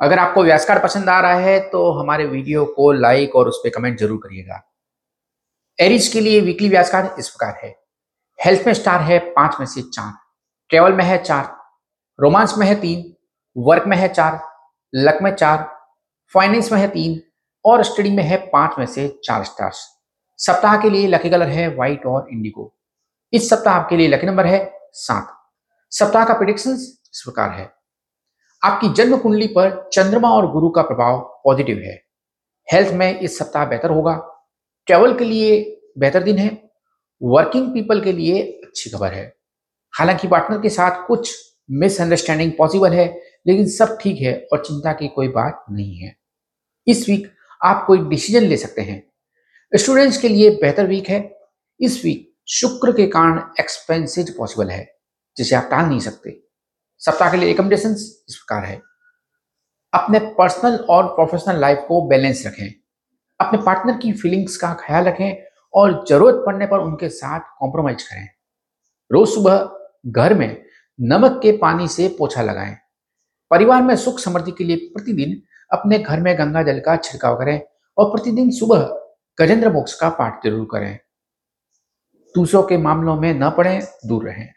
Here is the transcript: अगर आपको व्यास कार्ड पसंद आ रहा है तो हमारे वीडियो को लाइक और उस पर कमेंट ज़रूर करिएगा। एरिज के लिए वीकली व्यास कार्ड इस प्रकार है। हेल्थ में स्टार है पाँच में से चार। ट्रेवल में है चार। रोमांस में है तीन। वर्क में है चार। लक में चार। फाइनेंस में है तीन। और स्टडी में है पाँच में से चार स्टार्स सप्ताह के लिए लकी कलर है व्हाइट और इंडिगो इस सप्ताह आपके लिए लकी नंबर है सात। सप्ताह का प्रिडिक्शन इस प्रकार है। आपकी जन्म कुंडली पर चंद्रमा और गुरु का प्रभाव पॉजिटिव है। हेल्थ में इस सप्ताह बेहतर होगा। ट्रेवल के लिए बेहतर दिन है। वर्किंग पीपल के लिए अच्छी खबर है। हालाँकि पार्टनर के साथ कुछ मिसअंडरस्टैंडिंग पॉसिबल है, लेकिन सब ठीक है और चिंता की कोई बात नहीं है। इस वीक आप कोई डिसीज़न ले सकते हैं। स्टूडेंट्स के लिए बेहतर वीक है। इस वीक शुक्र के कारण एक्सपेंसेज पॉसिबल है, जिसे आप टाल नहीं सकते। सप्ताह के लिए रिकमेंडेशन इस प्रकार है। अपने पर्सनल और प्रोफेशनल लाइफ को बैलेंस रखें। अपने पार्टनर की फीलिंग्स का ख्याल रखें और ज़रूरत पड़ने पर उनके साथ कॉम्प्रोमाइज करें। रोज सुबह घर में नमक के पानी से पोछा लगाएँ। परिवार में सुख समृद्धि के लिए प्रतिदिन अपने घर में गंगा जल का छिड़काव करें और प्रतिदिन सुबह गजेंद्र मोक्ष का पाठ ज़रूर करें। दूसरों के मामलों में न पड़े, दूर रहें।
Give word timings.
अगर 0.00 0.18
आपको 0.18 0.42
व्यास 0.44 0.64
कार्ड 0.66 0.82
पसंद 0.82 1.08
आ 1.08 1.20
रहा 1.20 1.38
है 1.38 1.58
तो 1.70 1.90
हमारे 1.92 2.24
वीडियो 2.26 2.64
को 2.76 2.90
लाइक 2.92 3.34
और 3.36 3.48
उस 3.48 3.60
पर 3.64 3.70
कमेंट 3.70 3.98
ज़रूर 3.98 4.18
करिएगा। 4.22 4.60
एरिज 5.78 6.08
के 6.08 6.20
लिए 6.20 6.40
वीकली 6.40 6.68
व्यास 6.68 6.90
कार्ड 6.92 7.18
इस 7.18 7.28
प्रकार 7.28 7.58
है। 7.62 7.74
हेल्थ 8.38 8.66
में 8.66 8.72
स्टार 8.74 9.00
है 9.00 9.18
पाँच 9.30 9.56
में 9.60 9.66
से 9.66 9.82
चार। 9.84 10.12
ट्रेवल 10.70 10.92
में 10.92 11.04
है 11.04 11.22
चार। 11.22 11.44
रोमांस 12.18 12.54
में 12.58 12.66
है 12.66 12.74
तीन। 12.80 13.12
वर्क 13.56 13.84
में 13.86 13.96
है 13.96 14.08
चार। 14.08 14.40
लक 14.92 15.18
में 15.22 15.34
चार। 15.34 15.68
फाइनेंस 16.32 16.72
में 16.72 16.78
है 16.80 16.88
तीन। 16.88 17.20
और 17.64 17.82
स्टडी 17.84 18.10
में 18.10 18.22
है 18.22 18.36
पाँच 18.46 18.78
में 18.78 18.86
से 18.86 19.08
चार 19.24 19.44
स्टार्स 19.44 19.76
सप्ताह 20.38 20.76
के 20.76 20.90
लिए 20.90 21.06
लकी 21.08 21.30
कलर 21.30 21.48
है 21.48 21.68
व्हाइट 21.68 22.04
और 22.06 22.26
इंडिगो 22.32 22.72
इस 23.32 23.48
सप्ताह 23.50 23.74
आपके 23.74 23.96
लिए 23.96 24.08
लकी 24.08 24.26
नंबर 24.26 24.46
है 24.46 24.60
सात। 24.94 25.32
सप्ताह 25.92 26.24
का 26.24 26.34
प्रिडिक्शन 26.34 26.70
इस 26.70 27.22
प्रकार 27.24 27.50
है। 27.50 27.64
आपकी 28.64 28.88
जन्म 28.88 29.16
कुंडली 29.16 29.46
पर 29.46 29.90
चंद्रमा 29.92 30.28
और 30.28 30.52
गुरु 30.52 30.70
का 30.70 30.82
प्रभाव 30.82 31.40
पॉजिटिव 31.44 31.78
है। 31.78 32.04
हेल्थ 32.72 32.92
में 32.92 33.20
इस 33.20 33.38
सप्ताह 33.38 33.64
बेहतर 33.64 33.90
होगा। 33.90 34.44
ट्रेवल 34.86 35.18
के 35.18 35.24
लिए 35.24 35.80
बेहतर 35.98 36.22
दिन 36.22 36.38
है। 36.38 36.70
वर्किंग 37.22 37.74
पीपल 37.74 38.00
के 38.00 38.12
लिए 38.12 38.42
अच्छी 38.42 38.90
खबर 38.90 39.12
है। 39.12 39.36
हालाँकि 39.98 40.28
पार्टनर 40.28 40.60
के 40.60 40.68
साथ 40.68 41.06
कुछ 41.06 41.54
मिसअंडरस्टैंडिंग 41.70 42.52
पॉसिबल 42.58 42.92
है, 42.92 43.22
लेकिन 43.46 43.68
सब 43.68 43.98
ठीक 44.00 44.20
है 44.20 44.46
और 44.52 44.58
चिंता 44.58 44.92
की 44.92 45.08
कोई 45.08 45.28
बात 45.28 45.64
नहीं 45.70 45.96
है। 45.96 46.16
इस 46.86 47.08
वीक 47.08 47.32
आप 47.64 47.84
कोई 47.86 47.98
डिसीज़न 47.98 48.42
ले 48.42 48.56
सकते 48.56 48.82
हैं। 48.82 49.12
स्टूडेंट्स 49.74 50.16
के 50.16 50.28
लिए 50.28 50.50
बेहतर 50.50 50.86
वीक 50.86 51.08
है। 51.08 51.38
इस 51.80 52.04
वीक 52.04 52.34
शुक्र 52.48 52.92
के 52.92 53.06
कारण 53.06 53.42
एक्सपेंसेज 53.60 54.36
पॉसिबल 54.36 54.70
है, 54.70 54.96
जिसे 55.36 55.56
आप 55.56 55.68
टाल 55.70 55.86
नहीं 55.86 56.00
सकते। 56.00 56.43
सप्ताह 57.04 57.30
के 57.30 57.36
लिए 57.36 57.48
रिकमेंडेशन 57.48 57.90
इस 57.90 58.36
प्रकार 58.38 58.64
है। 58.64 58.80
अपने 59.92 60.18
पर्सनल 60.38 60.76
और 60.90 61.06
प्रोफेशनल 61.06 61.60
लाइफ 61.60 61.84
को 61.88 62.00
बैलेंस 62.08 62.42
रखें। 62.46 62.70
अपने 63.40 63.58
पार्टनर 63.62 63.96
की 63.98 64.12
फीलिंग्स 64.12 64.56
का 64.56 64.72
ख्याल 64.80 65.04
रखें 65.04 65.42
और 65.74 66.04
ज़रूरत 66.08 66.42
पड़ने 66.46 66.66
पर 66.66 66.78
उनके 66.78 67.08
साथ 67.08 67.40
कॉम्प्रोमाइज 67.60 68.02
करें। 68.02 68.28
रोज 69.10 69.28
सुबह 69.28 69.68
घर 70.06 70.34
में 70.34 70.64
नमक 70.98 71.38
के 71.42 71.52
पानी 71.58 71.88
से 71.88 72.08
पोछा 72.18 72.42
लगाएँ। 72.42 72.76
परिवार 73.50 73.82
में 73.82 73.94
सुख 73.96 74.18
समृद्धि 74.18 74.52
के 74.52 74.64
लिए 74.64 74.76
प्रतिदिन 74.94 75.40
अपने 75.70 75.98
घर 75.98 76.20
में 76.20 76.36
गंगा 76.38 76.62
जल 76.62 76.80
का 76.80 76.96
छिड़काव 76.96 77.38
करें 77.38 77.60
और 77.96 78.10
प्रतिदिन 78.10 78.50
सुबह 78.50 78.88
गजेंद्र 79.38 79.72
मोक्ष 79.72 79.94
का 79.94 80.08
पाठ 80.08 80.44
ज़रूर 80.44 80.66
करें। 80.72 80.98
दूसरों 82.34 82.62
के 82.62 82.76
मामलों 82.76 83.16
में 83.16 83.32
न 83.34 83.50
पड़े, 83.50 83.78
दूर 84.06 84.24
रहें। 84.24 84.48